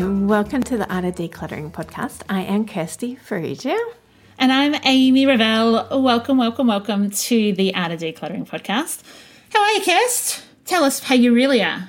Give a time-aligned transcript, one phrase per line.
[0.00, 2.22] Welcome to the Art of Decluttering podcast.
[2.28, 3.76] I am Kirsty Farrugia.
[4.38, 6.00] And I'm Amy Revell.
[6.00, 9.02] Welcome, welcome, welcome to the Art of Decluttering podcast.
[9.52, 10.44] How are you, Kirst?
[10.66, 11.88] Tell us how you really are.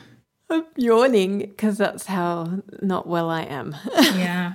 [0.49, 3.75] I'm yawning because that's how not well I am.
[3.99, 4.53] yeah.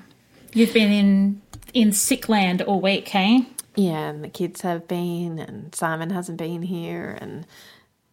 [0.52, 3.46] You've been in in sick land all week, hey?
[3.76, 7.46] Yeah, and the kids have been, and Simon hasn't been here, and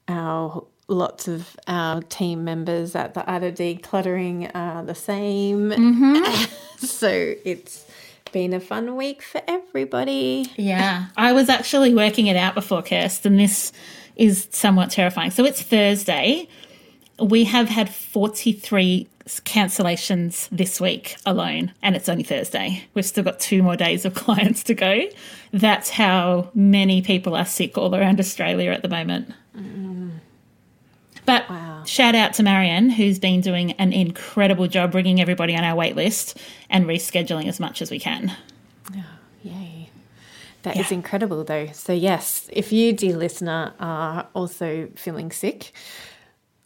[0.08, 5.70] our lots of our team members at the Art of Decluttering are the same.
[5.70, 6.86] Mm-hmm.
[6.86, 7.86] so it's
[8.32, 10.52] been a fun week for everybody.
[10.56, 11.08] Yeah.
[11.18, 13.72] I was actually working it out before, Kirst, and this
[14.16, 15.32] is somewhat terrifying.
[15.32, 16.48] So it's Thursday.
[17.20, 22.84] We have had 43 cancellations this week alone, and it's only Thursday.
[22.94, 25.04] We've still got two more days of clients to go.
[25.52, 29.34] That's how many people are sick all around Australia at the moment.
[29.56, 30.12] Mm.
[31.26, 31.84] But wow.
[31.86, 35.96] shout out to Marianne, who's been doing an incredible job bringing everybody on our wait
[35.96, 36.38] list
[36.70, 38.36] and rescheduling as much as we can.
[38.96, 39.04] Oh,
[39.44, 39.90] yay.
[40.64, 40.82] That yeah.
[40.82, 41.68] is incredible, though.
[41.74, 45.72] So, yes, if you, dear listener, are also feeling sick,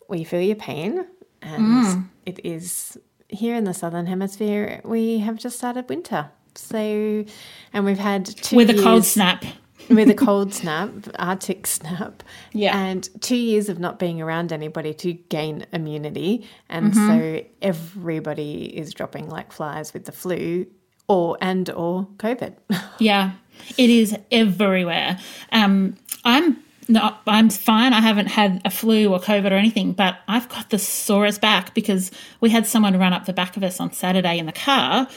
[0.08, 1.06] we feel your pain.
[1.42, 2.08] And mm.
[2.26, 2.98] it is
[3.30, 6.30] here in the Southern Hemisphere, we have just started winter.
[6.56, 7.26] So,
[7.74, 8.56] and we've had two.
[8.56, 9.44] With a cold snap
[9.90, 14.94] with a cold snap, Arctic snap, yeah, and two years of not being around anybody
[14.96, 17.08] to gain immunity, and mm-hmm.
[17.08, 20.66] so everybody is dropping like flies with the flu
[21.08, 22.56] or and or COVID.
[23.00, 23.32] yeah,
[23.78, 25.20] it is everywhere.
[25.52, 26.58] Um, I'm
[26.88, 27.94] not, I'm fine.
[27.94, 31.74] I haven't had a flu or COVID or anything, but I've got the sorest back
[31.74, 35.08] because we had someone run up the back of us on Saturday in the car,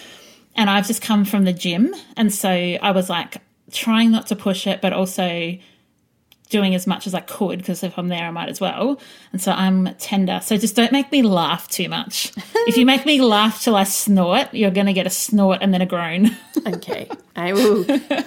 [0.57, 3.39] and I've just come from the gym, and so I was like
[3.71, 5.59] trying not to push it, but also
[6.51, 9.01] doing as much as I could because if I'm there, I might as well.
[9.33, 10.41] And so I'm tender.
[10.43, 12.33] So just don't make me laugh too much.
[12.67, 15.73] if you make me laugh till I snort, you're going to get a snort and
[15.73, 16.37] then a groan.
[16.67, 17.85] okay, I will.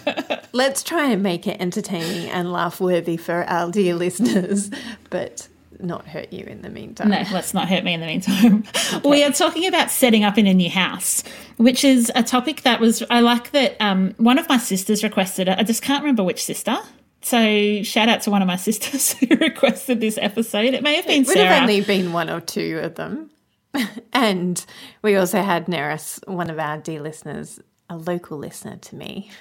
[0.53, 4.69] Let's try and make it entertaining and laugh worthy for our dear listeners,
[5.09, 5.47] but
[5.83, 7.09] not hurt you in the meantime.
[7.09, 8.63] No, let's not hurt me in the meantime.
[8.93, 9.09] Okay.
[9.09, 11.23] We are talking about setting up in a new house,
[11.57, 15.47] which is a topic that was, I like that um, one of my sisters requested
[15.47, 15.57] it.
[15.57, 16.77] I just can't remember which sister.
[17.21, 20.73] So shout out to one of my sisters who requested this episode.
[20.73, 21.53] It may have been it would Sarah.
[21.53, 23.29] have only been one or two of them.
[24.13, 24.65] and
[25.01, 27.59] we also had Nerys, one of our dear listeners,
[27.89, 29.31] a local listener to me,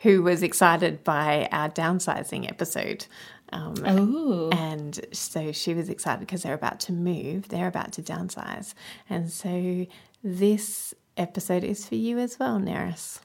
[0.00, 3.06] who was excited by our downsizing episode.
[3.54, 4.50] Um, oh.
[4.50, 8.74] And so she was excited because they're about to move, they're about to downsize.
[9.08, 9.86] And so
[10.24, 13.20] this episode is for you as well, Nerys.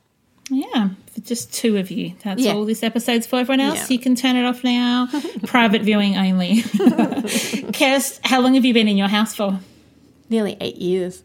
[0.51, 2.13] Yeah, for just two of you.
[2.23, 2.53] That's yeah.
[2.53, 3.37] all this episode's for.
[3.37, 3.95] Everyone else, yeah.
[3.95, 5.07] you can turn it off now.
[5.45, 6.61] Private viewing only.
[7.71, 9.59] Kirst, how long have you been in your house for?
[10.29, 11.23] Nearly eight years.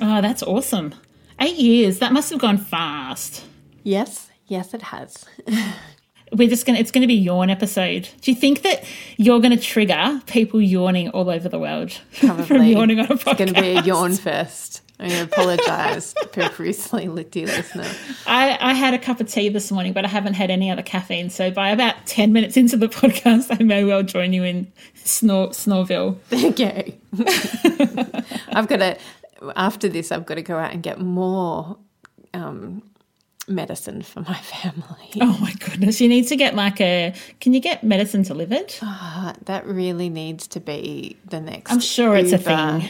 [0.00, 0.94] Oh, that's awesome.
[1.40, 1.98] Eight years.
[1.98, 3.44] That must have gone fast.
[3.82, 5.24] Yes, yes, it has.
[6.32, 6.78] We're just gonna.
[6.78, 8.08] It's gonna be yawn episode.
[8.20, 8.84] Do you think that
[9.16, 13.40] you're gonna trigger people yawning all over the world from yawning on a podcast?
[13.40, 14.82] It's gonna be a yawn fest.
[15.02, 17.90] I apologise profusely, dear listener.
[18.24, 20.82] I, I had a cup of tea this morning, but I haven't had any other
[20.82, 21.28] caffeine.
[21.28, 25.48] So by about 10 minutes into the podcast, I may well join you in snore,
[25.48, 26.18] Snoreville.
[26.32, 26.96] Okay.
[28.52, 28.98] I've got to,
[29.56, 31.78] after this, I've got to go out and get more
[32.32, 32.82] um,
[33.48, 35.10] medicine for my family.
[35.20, 36.00] Oh my goodness.
[36.00, 38.74] You need to get like a can you get medicine delivered?
[38.82, 42.24] Oh, that really needs to be the next I'm sure Uber.
[42.26, 42.88] it's a thing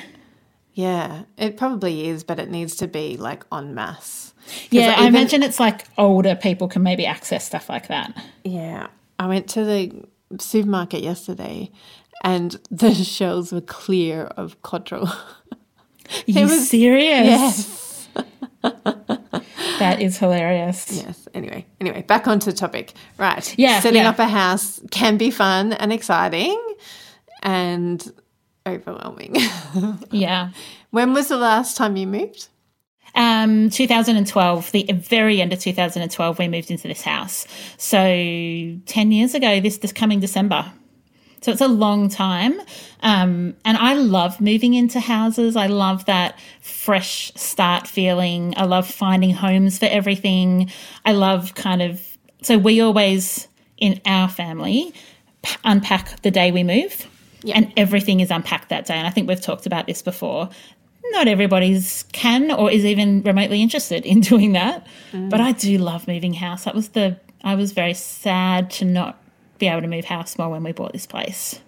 [0.75, 4.35] Yeah, it probably is, but it needs to be like en masse.
[4.71, 8.13] Yeah, I imagine it's like older people can maybe access stuff like that.
[8.45, 8.89] Yeah,
[9.19, 10.05] I went to the
[10.41, 11.71] supermarket yesterday,
[12.25, 15.09] and the shelves were clear of Codral.
[16.27, 18.09] You was- serious?
[18.65, 19.19] yes.
[19.79, 20.91] That is hilarious.
[20.91, 21.29] Yes.
[21.35, 22.93] Anyway, anyway, back onto the topic.
[23.19, 23.55] Right.
[23.59, 24.11] Yeah, Setting yeah.
[24.11, 26.59] up a house can be fun and exciting,
[27.43, 28.13] and
[28.67, 29.37] overwhelming.
[30.11, 30.51] Yeah.
[30.91, 32.49] when was the last time you moved?
[33.15, 37.47] Um, 2012, the very end of 2012, we moved into this house.
[37.77, 40.73] So 10 years ago, this this coming December.
[41.43, 42.61] So it's a long time.
[43.01, 45.57] Um, and I love moving into houses.
[45.57, 48.55] I love that fresh start feeling.
[48.57, 50.71] I love finding homes for everything.
[51.05, 52.01] I love kind of,
[52.43, 54.95] so we always, in our family,
[55.43, 57.09] p- unpack the day we move.
[57.57, 58.95] And everything is unpacked that day.
[58.95, 60.49] And I think we've talked about this before.
[61.11, 64.87] Not everybody's can or is even remotely interested in doing that.
[65.13, 66.65] But I do love moving house.
[66.65, 69.19] That was the, I was very sad to not
[69.63, 71.61] be able to move house more when we bought this place.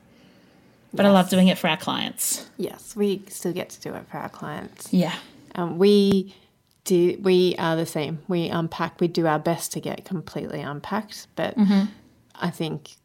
[0.93, 2.49] But I love doing it for our clients.
[2.57, 4.93] Yes, we still get to do it for our clients.
[4.93, 5.15] Yeah.
[5.55, 6.35] Um, we
[6.85, 7.17] do.
[7.23, 8.19] We are the same.
[8.27, 9.01] We unpack.
[9.01, 11.55] We do our best to get completely unpacked, but
[12.35, 12.97] I think.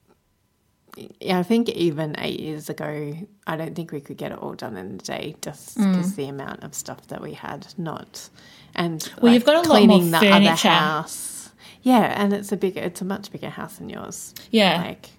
[1.21, 3.15] Yeah, I think even eight years ago,
[3.47, 6.25] I don't think we could get it all done in a day, just because the
[6.25, 7.67] amount of stuff that we had.
[7.77, 8.27] Not,
[8.75, 10.67] and Well, you've got a lot more the other furniture.
[10.67, 11.38] house.
[11.81, 12.81] Yeah, and it's a bigger.
[12.81, 14.33] It's a much bigger house than yours.
[14.51, 14.81] Yeah.
[14.81, 15.09] like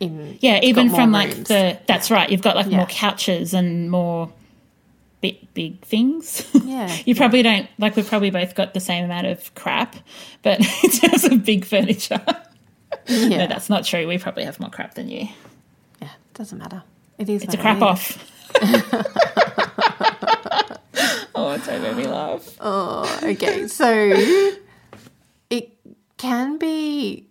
[0.00, 1.48] in Yeah, even from like rooms.
[1.48, 2.28] the, that's right.
[2.28, 2.78] You've got like Yeah.
[2.78, 4.32] more couches and more
[5.20, 6.46] big, big things.
[6.52, 9.94] Yeah, you probably don't, like, we've probably both got the same amount of crap,
[10.42, 12.20] but in terms of big furniture,
[13.06, 14.06] yeah, no, that's not true.
[14.08, 15.28] We probably have more crap than you.
[16.02, 16.08] yeah.
[16.08, 16.82] It doesn't matter.
[17.18, 17.44] It is.
[17.44, 18.18] It's a crap it off.
[21.34, 22.56] oh, it's made me laugh.
[22.60, 23.66] Oh, okay.
[23.68, 24.14] So
[25.54, 25.78] it
[26.16, 27.28] can be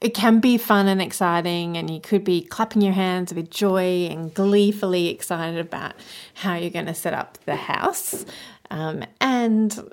[0.00, 4.08] it can be fun and exciting and you could be clapping your hands with joy
[4.10, 5.94] and gleefully excited about
[6.34, 8.26] how you're going to set up the house.
[8.68, 9.92] Um, and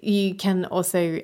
[0.00, 1.20] you can also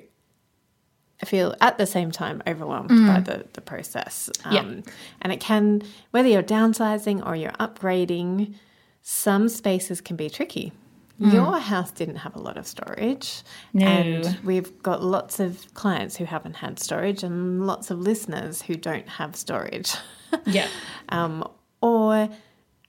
[1.23, 4.29] feel at the same time overwhelmed by the, the process.
[4.43, 4.91] Um, Yeah.
[5.21, 5.81] And it can,
[6.11, 8.55] whether you're downsizing or you're upgrading,
[9.01, 10.73] some spaces can be tricky.
[11.19, 11.33] Mm.
[11.33, 13.43] Your house didn't have a lot of storage.
[13.73, 13.85] No.
[13.85, 18.75] And we've got lots of clients who haven't had storage and lots of listeners who
[18.75, 19.93] don't have storage.
[20.45, 20.67] Yeah.
[21.09, 21.49] um,
[21.81, 22.27] or,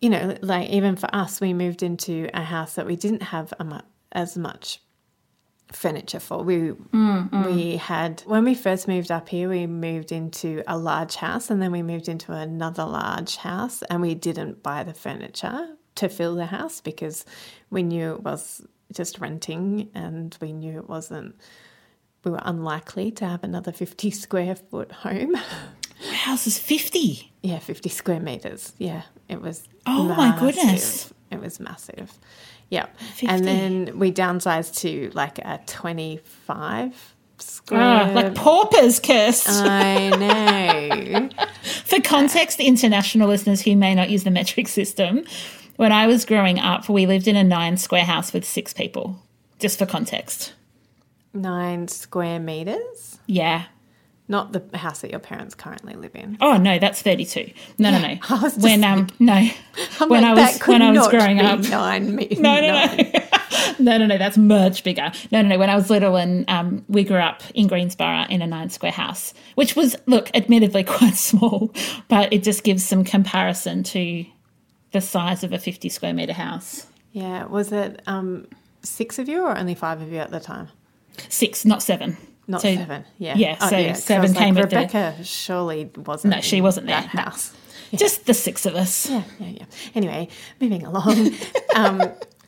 [0.00, 3.54] you know, like even for us, we moved into a house that we didn't have
[3.60, 3.78] a mu-
[4.10, 4.80] as much
[5.70, 6.42] furniture for.
[6.42, 7.46] We mm, mm.
[7.46, 11.62] we had when we first moved up here, we moved into a large house, and
[11.62, 16.34] then we moved into another large house, and we didn't buy the furniture to fill
[16.34, 17.24] the house because
[17.70, 21.34] we knew it was just renting, and we knew it wasn't.
[22.24, 25.36] We were unlikely to have another fifty square foot home.
[26.08, 27.32] Our house is 50.
[27.42, 28.74] Yeah, 50 square meters.
[28.78, 29.66] Yeah, it was.
[29.86, 31.12] Oh my goodness.
[31.30, 32.12] It was massive.
[32.70, 32.86] Yeah.
[33.14, 33.26] 50.
[33.28, 37.80] And then we downsized to like a 25 square.
[37.80, 39.46] Ah, like paupers, Kirst.
[39.48, 41.28] I know.
[41.84, 45.24] For context, the international listeners who may not use the metric system,
[45.76, 49.22] when I was growing up, we lived in a nine square house with six people.
[49.58, 50.52] Just for context.
[51.32, 53.18] Nine square meters.
[53.26, 53.66] Yeah.
[54.28, 56.36] Not the house that your parents currently live in.
[56.40, 57.52] Oh no, that's thirty-two.
[57.78, 58.18] No, no, no.
[58.28, 59.48] I was just when um, no,
[60.00, 62.40] I'm when like, I that was when I was growing up, Nine meters.
[62.40, 63.26] No, no, no.
[63.78, 64.18] no, no, no.
[64.18, 65.12] That's much bigger.
[65.30, 65.58] No, no, no.
[65.58, 68.92] When I was little and um, we grew up in Greensborough in a nine square
[68.92, 71.72] house, which was, look, admittedly quite small,
[72.08, 74.26] but it just gives some comparison to
[74.96, 76.86] the size of a 50 square metre house.
[77.12, 77.44] Yeah.
[77.44, 78.46] Was it um,
[78.82, 80.68] six of you or only five of you at the time?
[81.28, 82.16] Six, not seven.
[82.48, 83.04] Not So- seven.
[83.18, 83.34] Yeah.
[83.36, 86.34] yeah, so 'cause I seven was like, came with the- Rebecca surely wasn't.
[86.34, 87.54] No, she wasn't there, house.
[87.94, 89.08] Just the six of us.
[89.10, 89.64] Yeah, yeah, yeah.
[89.94, 90.28] Anyway,
[90.60, 91.32] moving along.
[91.76, 92.02] um,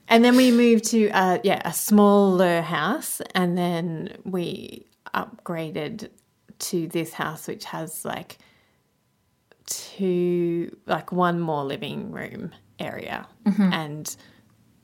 [0.08, 6.08] and then we moved to uh, yeah a smaller house, and then we upgraded
[6.70, 8.38] to this house, which has like
[9.68, 13.72] two, like one more living room area mm-hmm.
[13.72, 14.16] and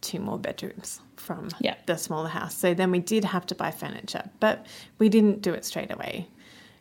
[0.01, 1.77] two more bedrooms from Yeah.
[1.87, 2.55] the smaller house.
[2.57, 4.67] So then we did have to buy furniture, but
[4.99, 6.29] we didn't do it straight away.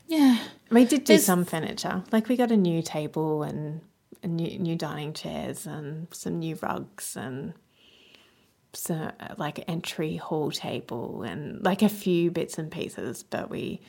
[0.08, 0.38] Yeah.
[0.70, 2.04] We did do There's- some furniture.
[2.12, 3.82] Like we got a new table and
[4.22, 7.54] a new new dining chairs and some new rugs and
[8.74, 13.82] so like entry hall table and like a few bits and pieces, but we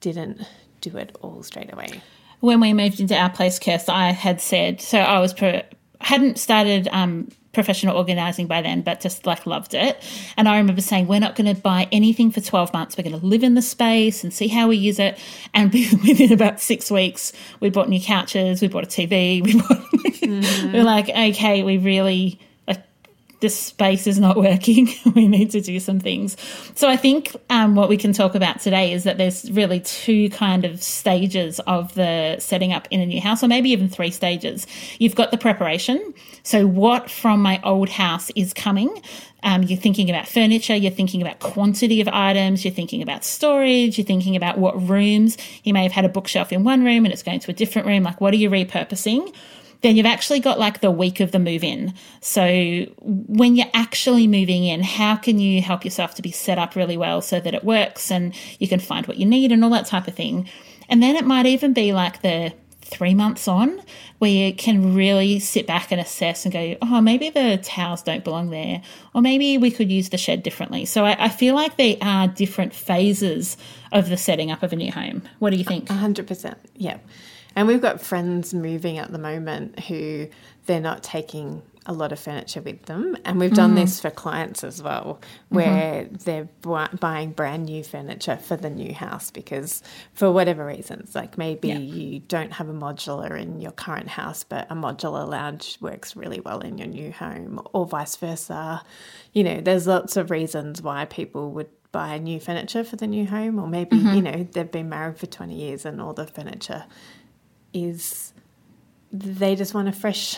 [0.00, 0.42] didn't
[0.80, 2.00] do it all straight away.
[2.40, 4.98] When we moved into our place, Kirst, I had said so.
[4.98, 5.62] I was pro-
[6.00, 10.00] hadn't started um, professional organizing by then, but just like loved it.
[10.36, 12.96] And I remember saying, we're not going to buy anything for 12 months.
[12.96, 15.18] We're going to live in the space and see how we use it.
[15.54, 19.70] And within about six weeks, we bought new couches, we bought a TV, we bought,
[19.70, 20.72] mm.
[20.72, 22.38] we're like, okay, we really
[23.40, 24.88] this space is not working.
[25.14, 26.36] we need to do some things.
[26.74, 30.30] So I think um, what we can talk about today is that there's really two
[30.30, 34.10] kind of stages of the setting up in a new house, or maybe even three
[34.10, 34.66] stages.
[34.98, 36.14] You've got the preparation.
[36.42, 39.02] So what from my old house is coming?
[39.42, 43.96] Um, you're thinking about furniture, you're thinking about quantity of items, you're thinking about storage,
[43.96, 45.36] you're thinking about what rooms.
[45.62, 47.86] You may have had a bookshelf in one room and it's going to a different
[47.86, 48.02] room.
[48.02, 49.32] Like, what are you repurposing?
[49.82, 51.94] Then you've actually got like the week of the move in.
[52.20, 56.76] So when you're actually moving in, how can you help yourself to be set up
[56.76, 59.70] really well so that it works and you can find what you need and all
[59.70, 60.48] that type of thing?
[60.88, 62.52] And then it might even be like the
[62.86, 63.82] three months on
[64.18, 68.24] where you can really sit back and assess and go, oh, maybe the towels don't
[68.24, 68.80] belong there,
[69.14, 70.84] or maybe we could use the shed differently.
[70.84, 73.56] So I, I feel like they are different phases
[73.92, 75.22] of the setting up of a new home.
[75.38, 75.88] What do you think?
[75.88, 76.56] 100%.
[76.76, 76.98] Yeah.
[77.56, 80.28] And we've got friends moving at the moment who
[80.66, 83.16] they're not taking a lot of furniture with them.
[83.24, 83.76] And we've done mm.
[83.76, 86.16] this for clients as well, where mm-hmm.
[86.16, 86.48] they're
[86.98, 89.82] buying brand new furniture for the new house because,
[90.12, 91.78] for whatever reasons, like maybe yeah.
[91.78, 96.40] you don't have a modular in your current house, but a modular lounge works really
[96.40, 98.82] well in your new home, or vice versa.
[99.32, 103.26] You know, there's lots of reasons why people would buy new furniture for the new
[103.26, 104.14] home, or maybe, mm-hmm.
[104.14, 106.84] you know, they've been married for 20 years and all the furniture
[107.76, 108.32] is
[109.12, 110.36] they just want a fresh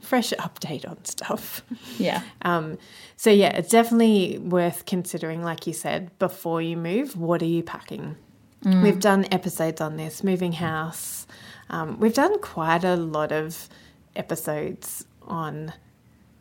[0.00, 1.62] fresh update on stuff.
[1.98, 2.22] Yeah.
[2.42, 2.76] Um,
[3.16, 7.62] so yeah, it's definitely worth considering, like you said, before you move, what are you
[7.62, 8.16] packing?
[8.64, 8.82] Mm.
[8.82, 11.26] We've done episodes on this, moving house.
[11.70, 13.68] Um, we've done quite a lot of
[14.14, 15.72] episodes on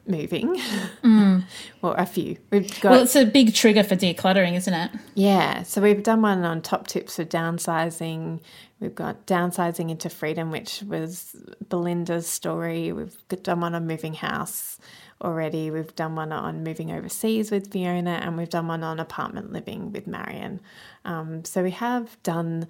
[0.07, 0.55] moving.
[1.03, 1.43] Mm.
[1.81, 2.37] well, a few.
[2.51, 2.91] We've got.
[2.91, 4.91] Well, it's a big trigger for decluttering, isn't it?
[5.15, 5.63] Yeah.
[5.63, 8.39] So we've done one on top tips for downsizing.
[8.79, 11.35] We've got downsizing into freedom, which was
[11.69, 12.91] Belinda's story.
[12.91, 14.79] We've done one on moving house
[15.21, 15.69] already.
[15.69, 19.91] We've done one on moving overseas with Fiona, and we've done one on apartment living
[19.91, 20.59] with Marion.
[21.05, 22.67] Um, so we have done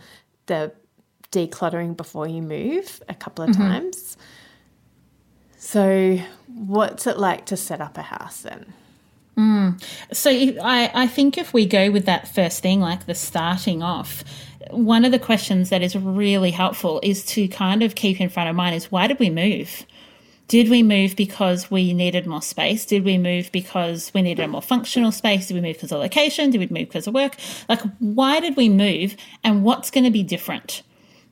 [0.48, 0.74] the
[1.32, 3.62] decluttering before you move a couple of mm-hmm.
[3.62, 4.18] times.
[5.64, 8.74] So, what's it like to set up a house then?
[9.38, 9.82] Mm.
[10.12, 14.24] So, I, I think if we go with that first thing, like the starting off,
[14.72, 18.50] one of the questions that is really helpful is to kind of keep in front
[18.50, 19.86] of mind is why did we move?
[20.48, 22.84] Did we move because we needed more space?
[22.84, 25.48] Did we move because we needed a more functional space?
[25.48, 26.50] Did we move because of location?
[26.50, 27.36] Did we move because of work?
[27.70, 30.82] Like, why did we move and what's going to be different?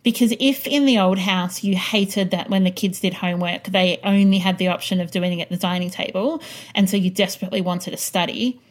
[0.03, 3.99] Because if in the old house you hated that when the kids did homework, they
[4.03, 6.41] only had the option of doing it at the dining table,
[6.73, 8.61] and so you desperately wanted to study,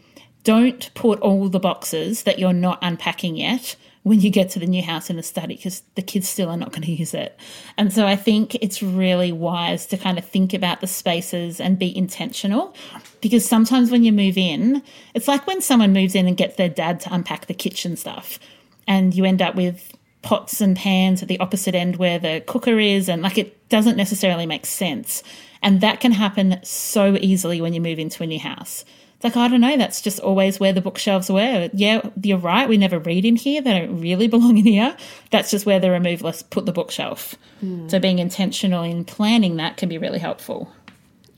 [0.45, 4.67] don't put all the boxes that you're not unpacking yet when you get to the
[4.67, 7.39] new house in the study because the kids still are not going to use it.
[7.77, 11.79] And so I think it's really wise to kind of think about the spaces and
[11.79, 12.75] be intentional
[13.21, 14.83] because sometimes when you move in,
[15.15, 18.39] it's like when someone moves in and gets their dad to unpack the kitchen stuff
[18.87, 19.93] and you end up with
[20.29, 23.97] pots and pans at the opposite end where the cooker is and like it doesn't
[23.97, 25.23] necessarily make sense.
[25.63, 28.85] And that can happen so easily when you move into a new house.
[29.15, 31.71] It's like i don't know that's just always where the bookshelves were.
[31.73, 33.63] Yeah you're right we never read in here.
[33.63, 34.95] They don't really belong in here.
[35.31, 37.35] That's just where the removalists put the bookshelf.
[37.65, 37.91] Mm.
[37.91, 40.71] so being intentional in planning that can be really helpful.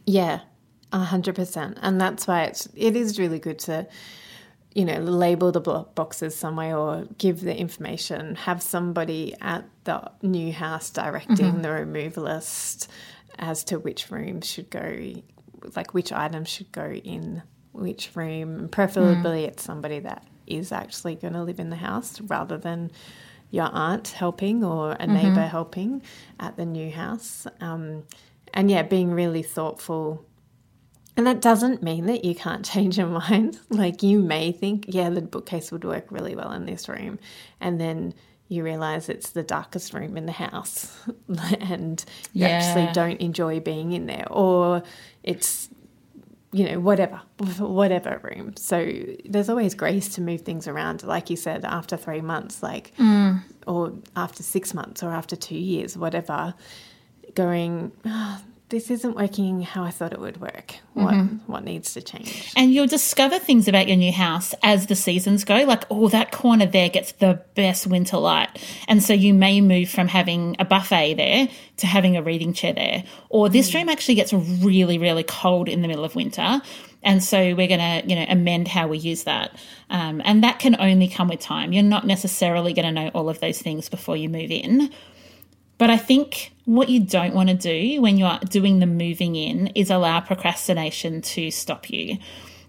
[0.04, 0.40] Yeah
[0.92, 3.86] 100% and that's why it's it is really good to
[4.74, 10.10] you know, label the boxes some way or give the information, have somebody at the
[10.22, 11.62] new house directing mm-hmm.
[11.62, 12.86] the removalist
[13.38, 15.14] as to which rooms should go,
[15.74, 18.58] like which items should go in which room.
[18.58, 19.48] and Preferably, mm.
[19.48, 22.90] it's somebody that is actually going to live in the house rather than
[23.50, 25.14] your aunt helping or a mm-hmm.
[25.14, 26.02] neighbor helping
[26.38, 27.46] at the new house.
[27.60, 28.04] Um,
[28.54, 30.24] and yeah, being really thoughtful
[31.16, 33.58] and that doesn't mean that you can't change your mind.
[33.68, 37.18] Like you may think, yeah, the bookcase would work really well in this room.
[37.60, 38.14] And then
[38.48, 40.98] you realize it's the darkest room in the house
[41.60, 42.48] and you yeah.
[42.48, 44.26] actually don't enjoy being in there.
[44.30, 44.82] Or
[45.22, 45.68] it's,
[46.52, 47.20] you know, whatever,
[47.58, 48.56] whatever room.
[48.56, 48.92] So
[49.24, 51.04] there's always grace to move things around.
[51.04, 53.40] Like you said, after three months, like, mm.
[53.68, 56.54] or after six months or after two years, whatever,
[57.34, 58.40] going, oh,
[58.70, 60.76] this isn't working how I thought it would work.
[60.94, 61.14] What
[61.46, 62.52] what needs to change?
[62.56, 66.32] And you'll discover things about your new house as the seasons go, like, oh, that
[66.32, 68.48] corner there gets the best winter light.
[68.88, 71.48] And so you may move from having a buffet there
[71.78, 73.04] to having a reading chair there.
[73.28, 76.62] Or this room actually gets really, really cold in the middle of winter.
[77.02, 79.56] And so we're going to, you know, amend how we use that.
[79.88, 81.72] Um, and that can only come with time.
[81.72, 84.90] You're not necessarily going to know all of those things before you move in.
[85.78, 89.68] But I think what you don't want to do when you're doing the moving in
[89.68, 92.16] is allow procrastination to stop you.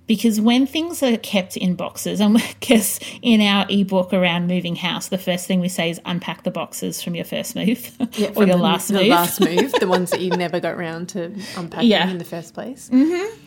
[0.07, 4.75] Because when things are kept in boxes, and I guess in our ebook around moving
[4.75, 8.07] house, the first thing we say is unpack the boxes from your first move or
[8.07, 9.07] From your the, last the move.
[9.07, 12.09] last move, the ones that you never got round to unpacking Yeah.
[12.09, 12.89] in the first place.
[12.91, 13.37] Mm-hmm.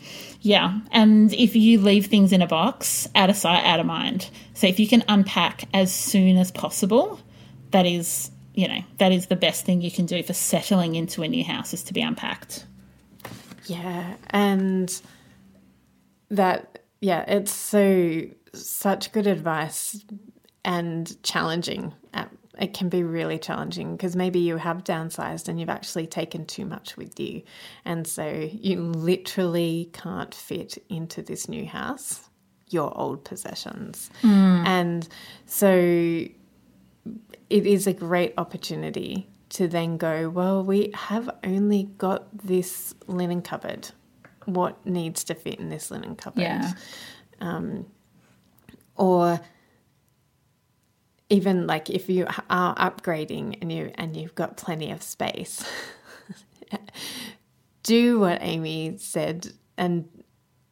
[0.41, 0.79] Yeah.
[0.91, 4.29] And if you leave things in a box, out of sight, out of mind.
[4.53, 7.19] So if you can unpack as soon as possible,
[7.71, 11.21] that is, you know, that is the best thing you can do for settling into
[11.23, 12.65] a new house is to be unpacked.
[13.65, 15.01] Yeah, and
[16.29, 18.21] that yeah, it's so
[18.53, 20.03] such good advice
[20.63, 21.93] and challenging.
[22.57, 26.63] It can be really challenging because maybe you have downsized and you've actually taken too
[26.63, 27.41] much with you,
[27.83, 32.29] and so you literally can't fit into this new house
[32.69, 34.63] your old possessions, hmm.
[34.65, 35.07] and
[35.45, 36.25] so
[37.49, 43.41] it is a great opportunity to then go, well, we have only got this linen
[43.41, 43.89] cupboard.
[44.45, 46.41] What needs to fit in this linen cupboard?
[46.41, 46.73] Yeah.
[47.39, 47.85] Um,
[48.95, 49.39] or
[51.29, 55.65] even like if you are upgrading and you and you've got plenty of space,
[57.83, 60.07] do what Amy said and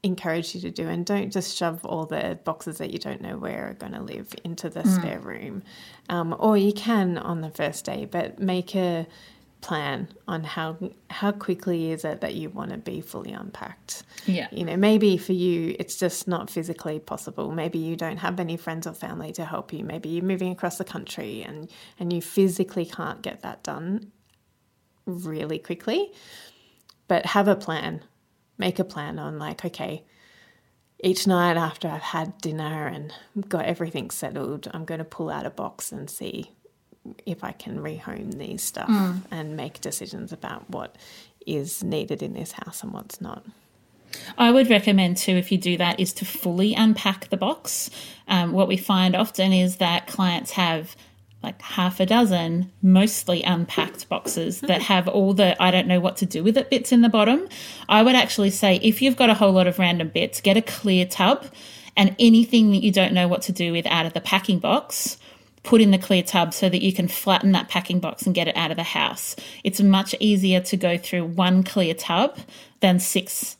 [0.04, 3.38] encourage you to do and don't just shove all the boxes that you don't know
[3.38, 5.64] where are going to live into the spare room.
[6.10, 9.08] Um, or you can on the first day but make a
[9.62, 10.78] plan on how
[11.10, 14.04] how quickly is it that you want to be fully unpacked.
[14.26, 14.50] Yeah.
[14.52, 17.50] you know maybe for you it's just not physically possible.
[17.52, 19.86] Maybe you don't have any friends or family to help you.
[19.86, 24.12] Maybe you're moving across the country and and you physically can't get that done
[25.06, 26.12] really quickly.
[27.08, 28.02] But have a plan
[28.58, 30.04] make a plan on like okay
[31.00, 33.14] each night after i've had dinner and
[33.50, 36.52] got everything settled i'm going to pull out a box and see
[37.26, 38.90] if i can rehome these stuff
[39.32, 40.98] and make decisions about what
[41.46, 43.44] is needed in this house and what's not
[44.38, 47.90] I would recommend too, if you do that, is to fully unpack the box.
[48.28, 50.96] Um, what we find often is that clients have
[51.44, 54.86] like half a dozen mostly unpacked boxes that hmm.
[54.86, 57.48] have all the I don't know what to do with it bits in the bottom.
[57.90, 60.62] I would actually say if you've got a whole lot of random bits, get a
[60.62, 61.46] clear tub
[61.96, 65.18] and anything that you don't know what to do with out of the packing box,
[65.64, 68.48] put in the clear tub so that you can flatten that packing box and get
[68.48, 69.36] it out of the house.
[69.64, 72.38] It's much easier to go through one clear tub
[72.80, 73.58] than six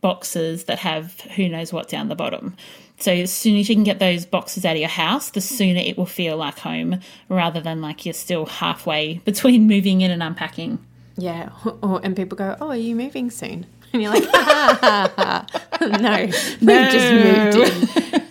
[0.00, 2.56] boxes that have who knows what down the bottom.
[3.02, 5.80] So as soon as you can get those boxes out of your house, the sooner
[5.80, 10.22] it will feel like home rather than like you're still halfway between moving in and
[10.22, 10.78] unpacking.
[11.16, 11.50] Yeah,
[11.82, 15.46] or, and people go, "Oh, are you moving soon?" And you're like, "Ha, ha, ha,
[15.72, 18.22] ha." "No, we just moved in."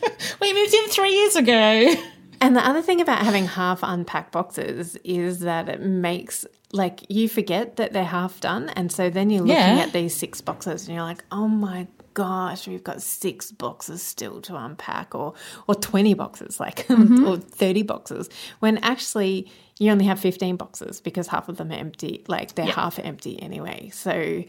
[0.42, 1.94] We moved in three years ago.
[2.42, 7.28] And the other thing about having half unpacked boxes is that it makes like you
[7.28, 9.84] forget that they're half done, and so then you're looking Yeah.
[9.84, 11.88] at these six boxes, and you're like, "Oh my
[12.20, 15.34] gosh, we've got six boxes still to unpack, or
[15.68, 17.26] or twenty boxes, like mm-hmm.
[17.26, 18.30] or thirty boxes."
[18.60, 22.66] When actually you only have fifteen boxes because half of them are empty, like they're
[22.66, 23.90] half empty anyway.
[23.94, 24.44] So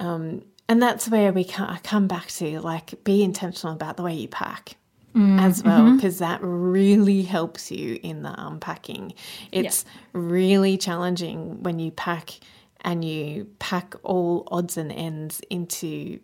[0.00, 4.28] um, and that's where we come back to like be intentional about the way you
[4.28, 4.76] pack
[5.14, 5.96] mm, as well mm-hmm.
[5.96, 9.12] because that really helps you in the unpacking
[9.52, 12.40] it's really challenging when you pack
[12.80, 16.18] and you pack all odds and ends into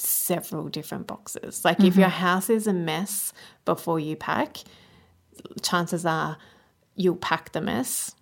[0.00, 2.20] several different boxes like if your mm-hmm.
[2.20, 3.32] house is a mess
[3.64, 4.58] before you pack
[5.62, 6.36] chances are
[6.94, 8.14] you'll pack the mess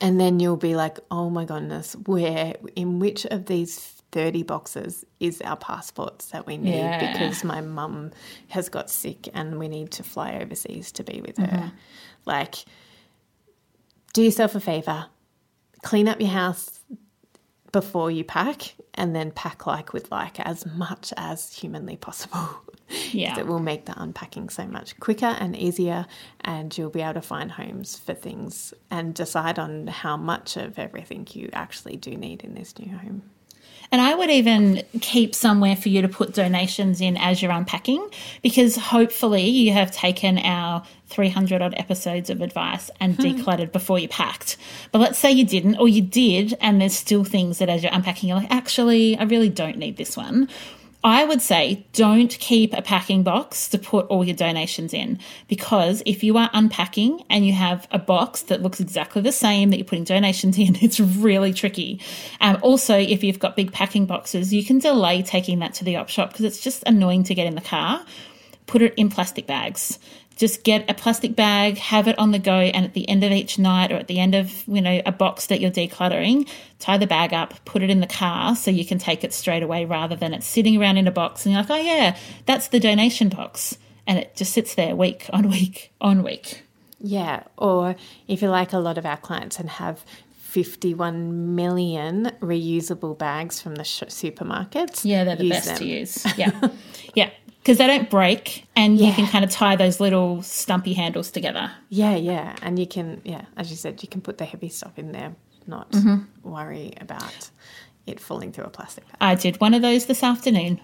[0.00, 3.78] and then you'll be like, oh my goodness, where, in which of these
[4.12, 7.12] 30 boxes is our passports that we need Yeah.
[7.12, 8.12] because my mum
[8.48, 11.46] has got sick and we need to fly overseas to be with her?
[11.46, 11.68] Mm-hmm.
[12.24, 12.64] Like,
[14.14, 15.06] do yourself a favor,
[15.82, 16.80] clean up your house
[17.72, 22.48] before you pack and then pack like with like as much as humanly possible.
[23.12, 23.38] Yeah.
[23.38, 26.06] It will make the unpacking so much quicker and easier,
[26.40, 30.78] and you'll be able to find homes for things and decide on how much of
[30.78, 33.22] everything you actually do need in this new home.
[33.90, 38.06] And I would even keep somewhere for you to put donations in as you're unpacking
[38.42, 43.22] because hopefully you have taken our 300 odd episodes of advice and hmm.
[43.22, 44.56] decluttered before you packed.
[44.92, 47.94] But let's say you didn't, or you did, and there's still things that as you're
[47.94, 50.48] unpacking, you're like, actually, I really don't need this one.
[51.04, 56.02] I would say don't keep a packing box to put all your donations in because
[56.04, 59.76] if you are unpacking and you have a box that looks exactly the same that
[59.76, 62.00] you're putting donations in, it's really tricky.
[62.40, 65.96] Um, also, if you've got big packing boxes, you can delay taking that to the
[65.96, 68.04] op shop because it's just annoying to get in the car.
[68.66, 69.98] Put it in plastic bags
[70.38, 73.32] just get a plastic bag, have it on the go, and at the end of
[73.32, 76.48] each night or at the end of, you know, a box that you're decluttering,
[76.78, 79.64] tie the bag up, put it in the car so you can take it straight
[79.64, 82.68] away rather than it sitting around in a box and you're like, oh yeah, that's
[82.68, 83.76] the donation box.
[84.06, 86.62] And it just sits there week on week on week.
[87.00, 87.42] Yeah.
[87.56, 87.96] Or
[88.28, 90.04] if you like a lot of our clients and have
[90.42, 95.04] 51 million reusable bags from the sh- supermarkets.
[95.04, 95.78] Yeah, they're the best them.
[95.78, 96.24] to use.
[96.38, 96.70] Yeah.
[97.14, 97.30] yeah
[97.68, 99.08] because they don't break and yeah.
[99.08, 101.70] you can kind of tie those little stumpy handles together.
[101.90, 102.56] Yeah, yeah.
[102.62, 105.36] And you can, yeah, as you said, you can put the heavy stuff in there,
[105.66, 106.50] not mm-hmm.
[106.50, 107.50] worry about
[108.06, 109.16] it falling through a plastic bag.
[109.20, 110.80] I did one of those this afternoon.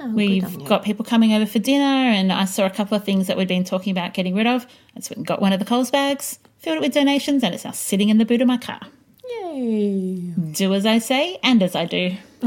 [0.00, 3.26] Oh, We've got people coming over for dinner, and I saw a couple of things
[3.26, 4.66] that we'd been talking about getting rid of.
[4.94, 7.66] And so we got one of the Coles bags, filled it with donations, and it's
[7.66, 8.80] now sitting in the boot of my car.
[9.28, 10.16] Yay.
[10.52, 12.16] Do as I say and as I do.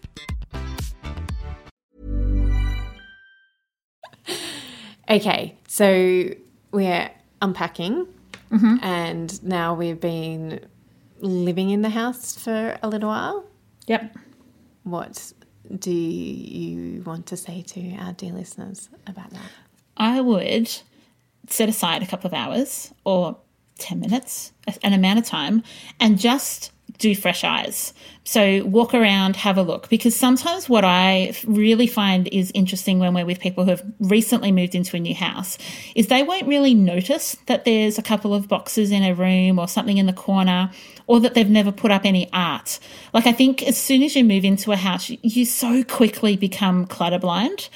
[5.11, 6.29] Okay, so
[6.71, 8.07] we're unpacking,
[8.49, 8.77] mm-hmm.
[8.81, 10.65] and now we've been
[11.19, 13.45] living in the house for a little while.
[13.87, 14.15] Yep.
[14.83, 15.33] What
[15.79, 19.51] do you want to say to our dear listeners about that?
[19.97, 20.71] I would
[21.49, 23.37] set aside a couple of hours or
[23.79, 25.61] 10 minutes, an amount of time,
[25.99, 27.93] and just do fresh eyes.
[28.23, 29.89] So walk around, have a look.
[29.89, 34.51] Because sometimes what I really find is interesting when we're with people who have recently
[34.51, 35.57] moved into a new house
[35.95, 39.67] is they won't really notice that there's a couple of boxes in a room or
[39.67, 40.71] something in the corner
[41.07, 42.79] or that they've never put up any art.
[43.13, 46.85] Like I think as soon as you move into a house, you so quickly become
[46.85, 47.69] clutter blind.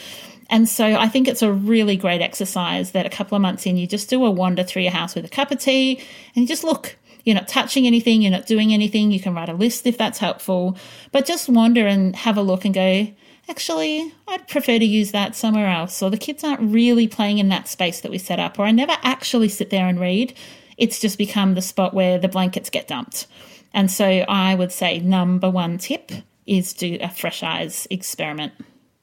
[0.47, 3.77] And so I think it's a really great exercise that a couple of months in,
[3.77, 5.99] you just do a wander through your house with a cup of tea
[6.35, 9.11] and you just look you're not touching anything, you're not doing anything.
[9.11, 10.77] You can write a list if that's helpful,
[11.11, 13.07] but just wander and have a look and go,
[13.49, 16.01] actually, I'd prefer to use that somewhere else.
[16.01, 18.71] Or the kids aren't really playing in that space that we set up, or I
[18.71, 20.33] never actually sit there and read.
[20.77, 23.27] It's just become the spot where the blankets get dumped.
[23.73, 26.11] And so I would say number one tip
[26.45, 28.53] is do a fresh eyes experiment.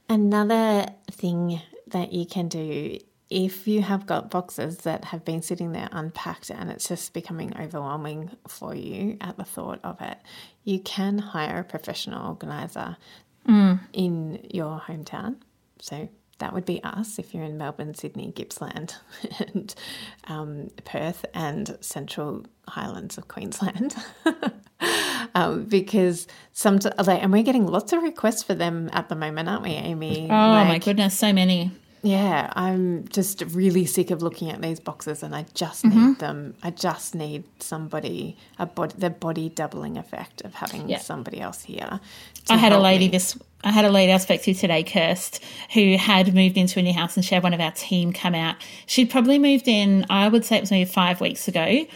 [0.08, 2.98] Another thing that you can do
[3.32, 7.56] if you have got boxes that have been sitting there unpacked and it's just becoming
[7.58, 10.18] overwhelming for you at the thought of it,
[10.64, 12.96] you can hire a professional organizer
[13.48, 13.80] mm.
[13.94, 15.36] in your hometown.
[15.80, 18.96] So that would be us if you're in Melbourne, Sydney, Gippsland,
[19.38, 19.74] and
[20.28, 23.96] um, Perth, and Central Highlands of Queensland.
[25.34, 29.62] um, because some, and we're getting lots of requests for them at the moment, aren't
[29.62, 30.24] we, Amy?
[30.24, 31.70] Oh like, my goodness, so many.
[32.04, 36.12] Yeah, I'm just really sick of looking at these boxes, and I just need mm-hmm.
[36.14, 36.54] them.
[36.60, 40.98] I just need somebody a body, the body doubling effect of having yeah.
[40.98, 42.00] somebody else here.
[42.50, 43.12] I had a lady me.
[43.12, 43.38] this.
[43.62, 45.38] I had a lady I spoke to today, Kirst,
[45.74, 48.34] who had moved into a new house, and she had one of our team come
[48.34, 48.56] out.
[48.86, 50.04] She'd probably moved in.
[50.10, 51.86] I would say it was maybe five weeks ago.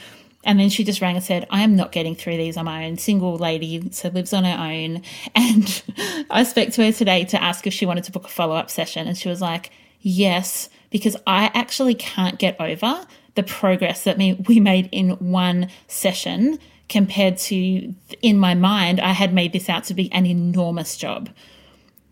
[0.44, 2.86] And then she just rang and said, I am not getting through these on my
[2.86, 2.98] own.
[2.98, 5.02] Single lady, so lives on her own.
[5.34, 5.82] And
[6.30, 8.70] I spoke to her today to ask if she wanted to book a follow up
[8.70, 9.08] session.
[9.08, 14.61] And she was like, Yes, because I actually can't get over the progress that we
[14.61, 19.94] made in one session compared to in my mind, I had made this out to
[19.94, 21.28] be an enormous job.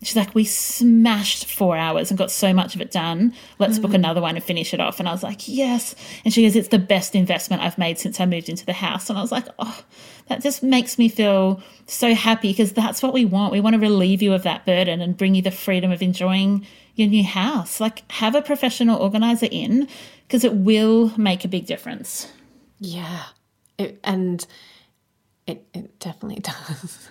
[0.03, 3.33] She's like, we smashed four hours and got so much of it done.
[3.57, 3.81] Let's mm.
[3.81, 4.99] book another one and finish it off.
[4.99, 5.95] And I was like, yes.
[6.23, 9.09] And she goes, it's the best investment I've made since I moved into the house.
[9.09, 9.83] And I was like, oh,
[10.27, 13.51] that just makes me feel so happy because that's what we want.
[13.51, 16.67] We want to relieve you of that burden and bring you the freedom of enjoying
[16.95, 17.79] your new house.
[17.79, 19.87] Like, have a professional organizer in
[20.27, 22.31] because it will make a big difference.
[22.79, 23.23] Yeah.
[23.77, 24.45] It, and
[25.47, 27.09] It, it definitely does.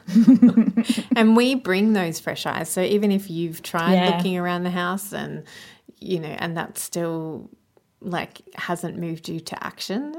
[1.17, 2.69] and we bring those fresh eyes.
[2.69, 4.17] So even if you've tried Yeah.
[4.17, 5.45] looking around the house and,
[6.01, 7.49] you know, and that still
[8.01, 10.15] like hasn't moved you to action,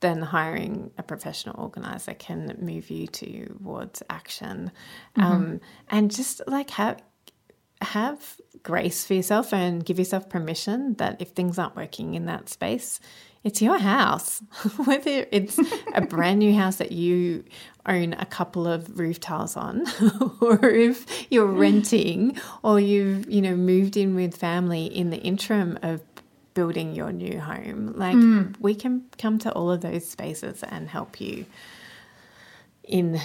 [0.00, 4.70] then hiring a professional organizer can move you towards action.
[5.16, 7.02] Um, and just like have,
[7.82, 12.48] have grace for yourself and give yourself permission that if things aren't working in that
[12.48, 13.00] space,
[13.44, 14.42] it's your house.
[14.84, 15.58] Whether it's
[15.94, 17.44] a brand new house that you
[17.86, 19.84] own a couple of roof tiles on,
[20.40, 25.78] or if you're renting, or you've you know moved in with family in the interim
[25.82, 26.02] of
[26.54, 28.46] building your new home, like hmm.
[28.58, 31.46] we can come to all of those spaces and help you
[32.82, 33.20] in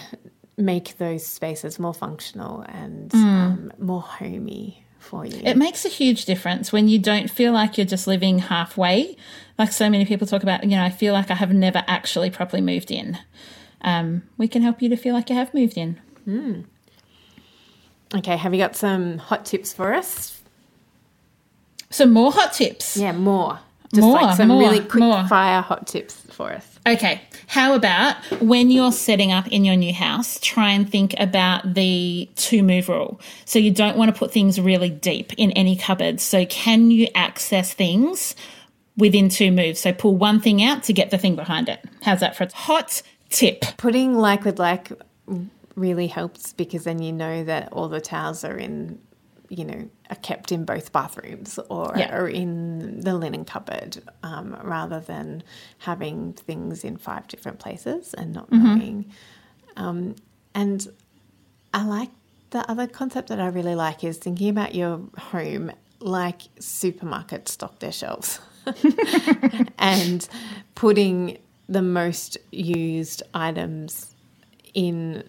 [0.62, 5.42] make those spaces more functional and um, more homey for you.
[5.44, 9.16] It makes a huge difference when you don't feel like you're just living halfway.
[9.58, 12.30] Like so many people talk about, you know, I feel like I have never actually
[12.30, 13.18] properly moved in.
[13.82, 16.00] Um, we can help you to feel like you have moved in.
[18.16, 20.42] okay, have you got some hot tips for us?
[21.90, 22.96] Some more hot tips.
[22.98, 23.60] Yeah, more.
[23.94, 25.28] Just More, like some more, really quick more.
[25.28, 26.71] fire hot tips for us.
[26.86, 27.22] Okay.
[27.48, 32.30] How about when you're setting up in your new house, try and think about the
[32.36, 33.20] two move rule.
[33.46, 36.24] So you don't want to put things really deep in any cupboards.
[36.24, 38.36] So can you access things
[38.98, 39.80] within two moves?
[39.80, 41.84] So pull one thing out to get the thing behind it.
[42.02, 43.64] How's that for a hot tip?
[43.78, 44.92] Putting like with like
[45.76, 49.00] really helps because then you know that all the towels are in,
[49.52, 52.16] you know, are kept in both bathrooms or Yeah.
[52.18, 55.44] are in the linen cupboard um, rather than
[55.80, 59.12] having things in five different places and not knowing.
[59.76, 60.16] Um,
[60.56, 60.88] and
[61.74, 62.10] I like
[62.52, 67.80] the other concept that I really like is thinking about your home like supermarkets stock
[67.80, 68.40] their shelves
[69.78, 70.28] and
[70.76, 71.38] putting
[71.68, 74.16] the most used items
[74.74, 75.24] in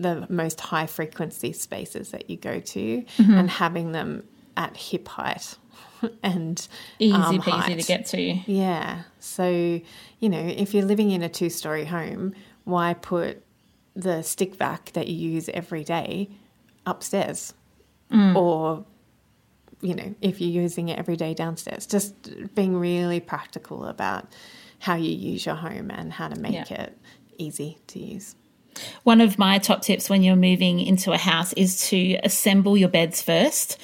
[0.00, 3.34] the most high frequency spaces that you go to mm-hmm.
[3.34, 4.22] and having them
[4.56, 5.56] at hip height
[6.22, 7.80] and Easy arm peasy height.
[7.80, 8.20] to get to.
[8.46, 9.02] Yeah.
[9.18, 9.48] So,
[10.20, 12.34] you know, if you're living in a two story home,
[12.64, 13.42] why put
[13.96, 16.30] the stick vac that you use every day
[16.86, 17.54] upstairs?
[18.12, 18.36] Mm.
[18.36, 18.84] Or,
[19.80, 24.26] you know, if you're using it every day downstairs, just being really practical about
[24.78, 26.82] how you use your home and how to make Yeah.
[26.82, 26.98] it
[27.36, 28.36] easy to use.
[29.02, 32.88] One of my top tips when you're moving into a house is to assemble your
[32.88, 33.76] beds 1st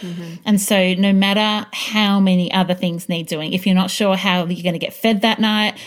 [0.45, 4.45] And so, no matter how many other things need doing, if you're not sure how
[4.47, 5.79] you're going to get fed that night,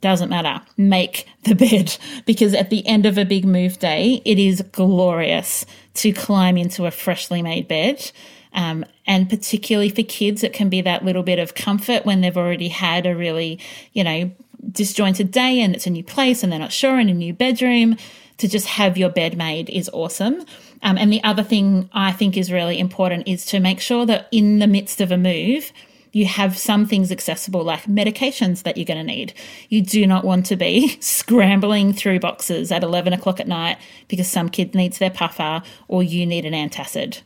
[0.00, 0.62] doesn't matter.
[0.76, 5.66] Make the bed because at the end of a big move day, it is glorious
[5.94, 8.10] to climb into a freshly made bed.
[8.52, 12.36] Um, and particularly for kids, it can be that little bit of comfort when they've
[12.36, 13.60] already had a really,
[13.92, 14.30] you know,
[14.70, 17.96] disjointed day and it's a new place and they're not sure in a new bedroom.
[18.40, 20.44] To just have your bed made is awesome.
[20.82, 24.28] Um, and the other thing I think is really important is to make sure that
[24.32, 25.72] in the midst of a move,
[26.12, 29.34] you have some things accessible like medications that you're going to need.
[29.68, 33.76] You do not want to be scrambling through boxes at 11 o'clock at night
[34.08, 37.20] because some kid needs their puffer or you need an antacid.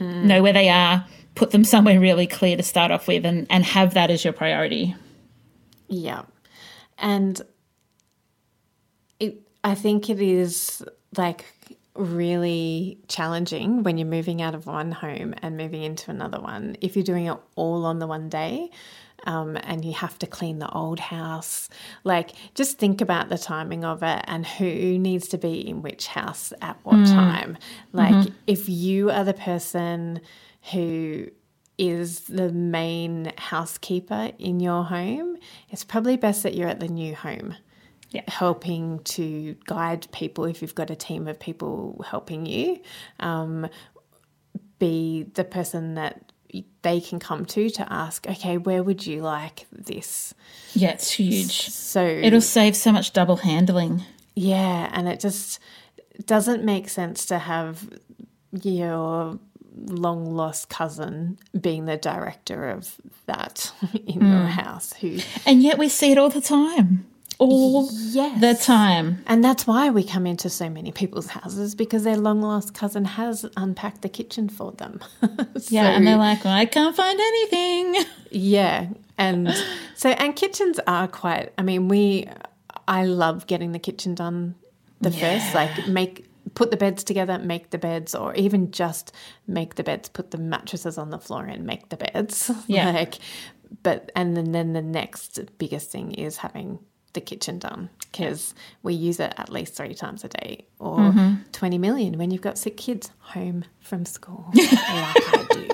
[0.00, 3.64] Know where they are, put them somewhere really clear to start off with, and, and
[3.64, 4.96] have that as your priority.
[5.88, 6.22] Yeah.
[6.96, 7.40] And
[9.62, 10.82] I think it is
[11.16, 11.44] like
[11.94, 16.76] really challenging when you're moving out of one home and moving into another one.
[16.80, 18.70] If you're doing it all on the one day,
[19.24, 21.68] um, and you have to clean the old house.
[22.04, 26.06] Like, just think about the timing of it and who needs to be in which
[26.06, 27.58] house at what time.
[27.92, 30.20] Like, if you are the person
[30.72, 31.26] who
[31.76, 35.36] is the main housekeeper in your home,
[35.68, 37.56] it's probably best that you're at the new home.
[38.10, 38.22] Yeah.
[38.28, 42.80] Helping to guide people if you've got a team of people helping you.
[43.20, 43.68] Um,
[44.78, 46.32] be the person that
[46.82, 50.34] they can come to to ask, okay, where would you like this?
[50.72, 51.68] Yeah, it's huge.
[51.68, 54.02] So It'll save so much double handling.
[54.34, 55.60] yeah, and it just
[56.24, 57.88] doesn't make sense to have
[58.62, 59.38] your
[59.76, 62.96] long lost cousin being the director of
[63.26, 63.72] that
[64.06, 67.06] in your house who And yet we see it all the time.
[67.40, 68.40] All Yes.
[68.40, 69.22] the time.
[69.26, 73.04] and that's why we come into so many people's houses because their long lost cousin
[73.04, 75.00] has unpacked the kitchen for them.
[75.68, 78.04] Yeah, and they're like, I can't find anything.
[78.30, 78.88] Yeah.
[79.18, 79.52] And
[79.96, 82.28] so, and kitchens are quite, I mean, we,
[82.86, 84.54] I love getting the kitchen done
[85.00, 89.12] the first, like make, put the beds together, make the beds, or even just
[89.46, 92.50] make the beds, put the mattresses on the floor and make the beds.
[92.66, 92.90] Yeah.
[92.92, 93.18] Like,
[93.82, 96.78] but, and then, then the next biggest thing is having
[97.12, 101.34] the kitchen done because we use it at least three times a day or mm-hmm.
[101.52, 105.70] 20 million when you've got sick kids home from school like I do.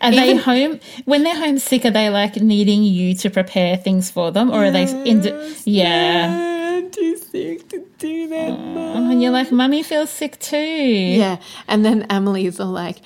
[0.00, 1.84] Are they home when they're homesick?
[1.84, 4.84] Are they like needing you to prepare things for them, or are they?
[5.04, 5.22] In,
[5.64, 8.50] yeah, I'm too sick to do that.
[8.50, 9.10] Mum.
[9.10, 13.00] and you're like, "Mummy feels sick too." Yeah, and then Emily's all like,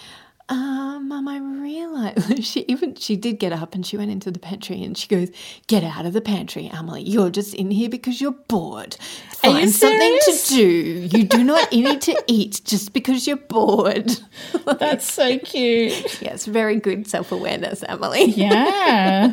[0.53, 4.39] uh, "Mum, I realised she even she did get up and she went into the
[4.39, 5.31] pantry and she goes,
[5.67, 7.03] "Get out of the pantry, Emily.
[7.03, 8.97] You're just in here because you're bored.
[9.45, 10.49] Are you Find something serious?
[10.49, 11.19] to do.
[11.19, 14.13] You do not need to eat just because you're bored."
[14.79, 16.21] That's so cute.
[16.23, 18.25] yes, very good self awareness, Emily.
[18.27, 19.33] Yeah.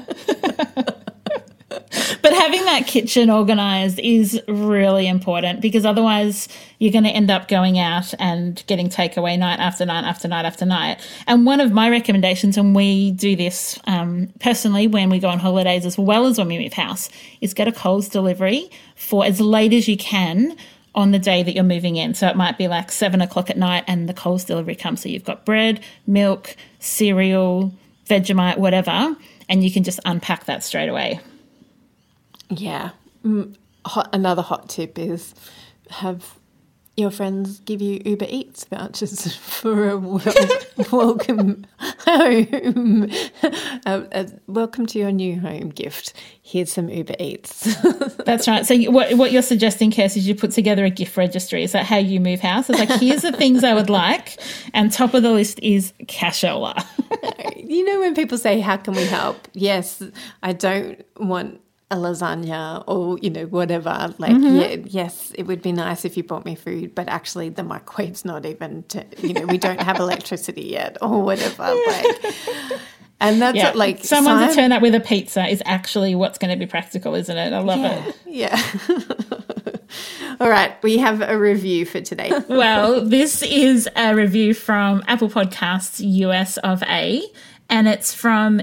[1.69, 6.47] But having that kitchen organized is really important because otherwise
[6.79, 10.45] you're going to end up going out and getting takeaway night after night after night
[10.45, 10.99] after night.
[11.27, 15.39] And one of my recommendations, and we do this um, personally when we go on
[15.39, 17.09] holidays as well as when we move house,
[17.41, 20.57] is get a Coles delivery for as late as you can
[20.95, 22.13] on the day that you're moving in.
[22.15, 25.01] So it might be like seven o'clock at night and the Coles delivery comes.
[25.01, 27.71] So you've got bread, milk, cereal,
[28.07, 29.15] Vegemite, whatever,
[29.47, 31.19] and you can just unpack that straight away.
[32.49, 32.91] Yeah.
[33.85, 35.33] Hot, another hot tip is
[35.89, 36.39] have
[36.99, 40.21] your friends give you Uber Eats vouchers for a wel-
[40.91, 41.65] welcome
[42.05, 43.09] home.
[43.85, 46.13] Uh, uh, welcome to your new home gift.
[46.41, 47.73] Here's some Uber Eats.
[48.25, 48.65] That's right.
[48.65, 51.63] So what what you're suggesting, Kirst, is you put together a gift registry.
[51.63, 52.69] Is that how you move house?
[52.69, 54.37] It's like here's the things I would like,
[54.73, 56.85] and top of the list is cashola.
[57.57, 60.03] you know when people say, "How can we help?" Yes,
[60.43, 64.13] I don't want a lasagna or you know whatever.
[64.17, 64.55] Like, mm-hmm.
[64.57, 68.25] yeah, yes, it would be nice if you bought me food, but actually the microwave's
[68.25, 68.83] not even.
[68.89, 71.63] To, you know, we don't have electricity yet or whatever.
[71.87, 72.25] Like,
[73.19, 76.51] and that's yeah, like someone to turn up with a pizza is actually what's going
[76.51, 77.53] to be practical, isn't it?
[77.53, 78.15] I love it.
[78.25, 78.61] Yeah.
[80.39, 82.31] All right, we have a review for today.
[82.47, 87.23] Well, this is a review from Apple Podcasts US of A,
[87.69, 88.61] and it's from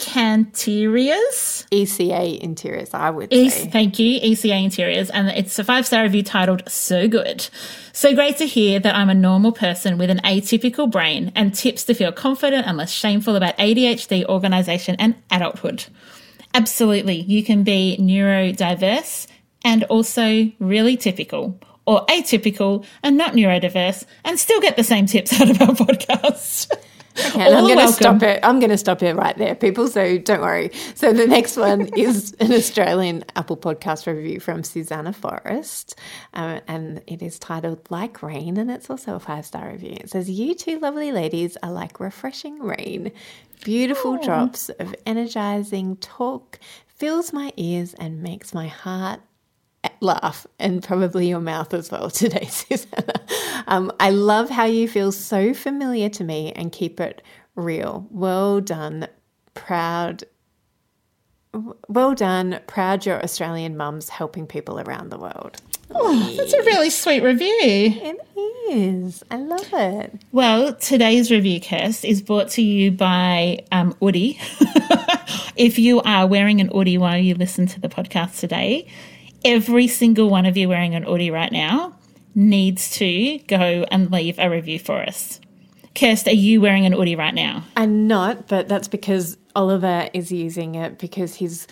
[0.00, 1.66] Ecanterias.
[1.70, 3.68] ECA Interiors, I would E- say.
[3.68, 7.48] thank you, ECA Interiors, and it's a five star review titled So Good.
[7.92, 11.84] So great to hear that I'm a normal person with an atypical brain and tips
[11.84, 15.84] to feel confident and less shameful about ADHD, organisation, and adulthood.
[16.54, 19.26] Absolutely, you can be neurodiverse
[19.64, 21.58] and also really typical.
[21.86, 26.70] Or atypical and not neurodiverse, and still get the same tips out of our podcast.
[27.18, 28.40] Okay, and I'm going to stop it.
[28.42, 29.88] I'm going to stop it right there, people.
[29.88, 30.70] So don't worry.
[30.94, 35.98] So the next one is an Australian Apple Podcast review from Susannah Forrest,
[36.34, 39.96] um, and it is titled "Like Rain," and it's also a five star review.
[40.00, 43.12] It says, "You two lovely ladies are like refreshing rain,
[43.64, 49.20] beautiful drops of energizing talk." Fills my ears and makes my heart
[50.00, 53.20] laugh and probably your mouth as well today, Susannah.
[53.66, 57.22] Um, I love how you feel so familiar to me and keep it
[57.54, 58.06] real.
[58.10, 59.08] Well done,
[59.54, 60.24] proud.
[61.88, 65.60] Well done, proud your Australian mums helping people around the world.
[65.90, 67.48] That's a really sweet review.
[67.60, 68.20] It
[68.70, 69.24] is.
[69.30, 70.12] I love it.
[70.30, 74.38] Well, today's review, Kirst, is brought to you by um, Oodie.
[75.56, 78.86] if you are wearing an Oodie while you listen to the podcast today,
[79.44, 81.96] every single one of you wearing an Oodie right now
[82.34, 85.40] needs to go and leave a review for us.
[85.94, 87.64] Kirst, are you wearing an Oodie right now?
[87.76, 91.66] I'm not, but that's because Oliver is using it because he's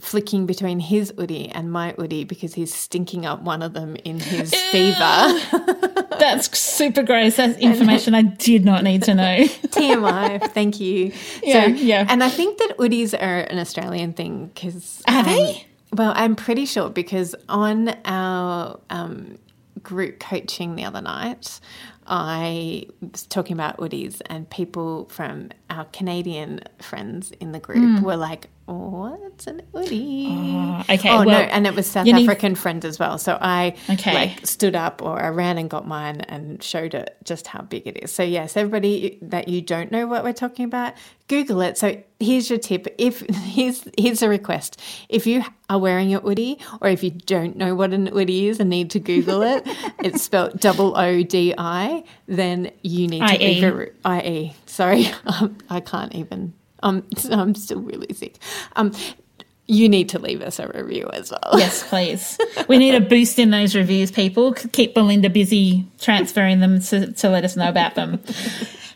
[0.00, 4.18] flicking between his Oodie and my Oodie because he's stinking up one of them in
[4.18, 5.40] his fever.
[6.18, 7.36] That's super gross.
[7.36, 9.36] That's information I did not need to know.
[9.46, 11.12] TMI, thank you.
[11.42, 12.06] Yeah, yeah.
[12.08, 15.02] And I think that Oodies are an Australian thing because.
[15.06, 15.50] Are they?
[15.50, 15.56] Um,
[15.94, 19.38] Well, I'm pretty sure because on our um,
[19.80, 21.60] group coaching the other night,
[22.04, 28.16] I was talking about Oodies, and people from our Canadian friends in the group were
[28.16, 29.60] like, What's an?
[29.74, 29.78] Hmm.
[29.78, 31.32] Oh, okay, Oh, no.
[31.32, 33.18] And it was South need- African friend as well.
[33.18, 34.14] So I Okay.
[34.14, 37.86] like stood up or I ran and got mine and showed it just how big
[37.86, 38.12] it is.
[38.12, 40.94] So yes, everybody that you don't know what we're talking about,
[41.28, 41.76] Google it.
[41.76, 42.86] So here's your tip.
[42.96, 44.80] If here's here's a request.
[45.10, 48.60] If you are wearing your Oodie or if you don't know what an Oodie is
[48.60, 49.62] and need to Google it,
[50.02, 53.60] it's spelled double O D I, then you need to I-E.
[53.60, 54.52] leave a IE.
[54.66, 56.54] Sorry, um, I can't even.
[56.84, 58.36] Um, I'm still really sick.
[58.76, 58.92] Um,
[59.66, 61.58] you need to leave us a review as well.
[61.58, 62.38] Yes, please.
[62.68, 64.52] We need a boost in those reviews, people.
[64.52, 68.20] Keep Belinda busy transferring them to, to let us know about them.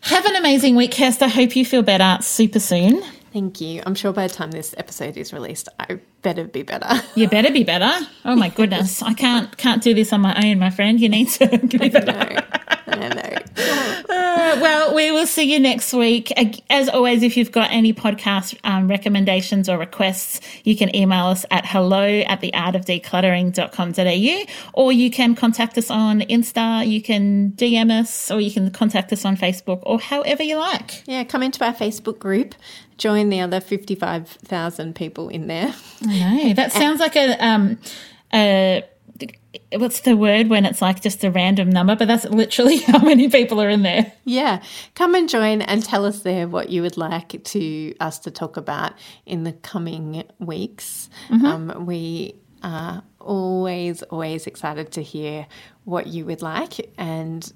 [0.02, 1.22] Have an amazing week, Kirst.
[1.22, 3.02] I hope you feel better super soon.
[3.32, 3.82] Thank you.
[3.84, 7.02] I'm sure by the time this episode is released, I better be better.
[7.14, 8.06] You better be better.
[8.24, 10.98] Oh my goodness, I can't can't do this on my own, my friend.
[11.00, 12.42] You need to be better.
[12.88, 13.37] no, no, no.
[14.48, 16.32] Uh, well, we will see you next week.
[16.70, 21.44] As always, if you've got any podcast um, recommendations or requests, you can email us
[21.50, 27.02] at hello at the art of decluttering.com.au or you can contact us on Insta, you
[27.02, 31.02] can DM us, or you can contact us on Facebook or however you like.
[31.06, 32.54] Yeah, come into our Facebook group,
[32.96, 35.74] join the other 55,000 people in there.
[36.06, 36.54] I know.
[36.54, 37.36] That sounds like a.
[37.44, 37.78] Um,
[38.32, 38.84] a
[39.72, 41.96] What's the word when it's like just a random number?
[41.96, 44.12] But that's literally how many people are in there.
[44.24, 44.62] Yeah,
[44.94, 48.56] come and join and tell us there what you would like to us to talk
[48.56, 48.92] about
[49.24, 51.08] in the coming weeks.
[51.30, 55.46] Um, we are always, always excited to hear
[55.84, 56.92] what you would like.
[56.98, 57.50] And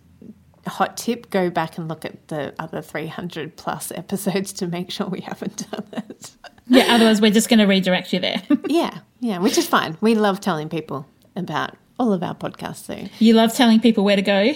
[0.66, 4.90] hot tip: go back and look at the other three hundred plus episodes to make
[4.90, 6.30] sure we haven't done it.
[6.68, 8.42] Yeah, otherwise, we're just going to redirect you there.
[8.66, 9.96] yeah, yeah, which is fine.
[10.00, 12.84] We love telling people about all of our podcasts.
[12.86, 14.54] So you love telling people where to go.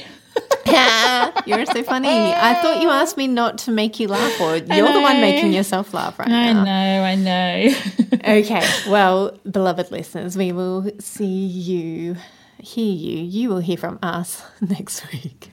[1.46, 2.08] You're so funny.
[2.08, 5.52] I thought you asked me not to make you laugh, or you're the one making
[5.52, 6.62] yourself laugh right I now.
[6.62, 7.74] I know, I know.
[8.26, 12.16] Okay, well, beloved listeners, we will see you,
[12.58, 13.18] hear you.
[13.22, 15.52] You will hear from us next week.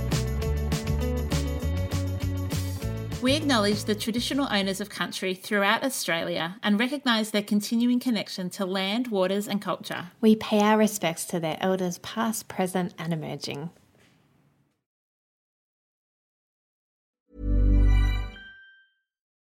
[3.21, 8.65] We acknowledge the traditional owners of country throughout Australia and recognise their continuing connection to
[8.65, 10.07] land, waters, and culture.
[10.21, 13.69] We pay our respects to their elders, past, present, and emerging.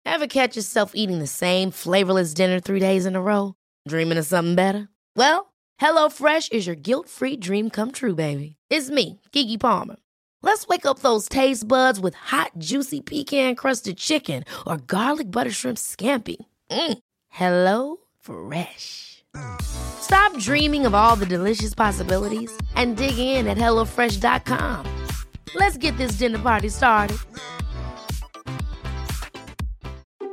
[0.05, 3.55] Ever catch yourself eating the same flavorless dinner three days in a row?
[3.89, 4.91] Dreaming of something better?
[5.17, 8.57] Well, HelloFresh is your guilt free dream come true, baby.
[8.69, 9.97] It's me, Keke Palmer.
[10.43, 15.51] Let's wake up those taste buds with hot, juicy pecan crusted chicken or garlic butter
[15.51, 16.37] shrimp scampi.
[16.71, 16.99] Mm.
[17.29, 19.23] Hello Fresh.
[19.63, 25.07] Stop dreaming of all the delicious possibilities and dig in at HelloFresh.com.
[25.55, 27.19] Let's get this dinner party started.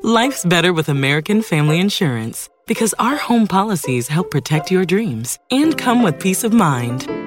[0.04, 5.78] Life's better with American Family Insurance because our home policies help protect your dreams and
[5.78, 7.27] come with peace of mind.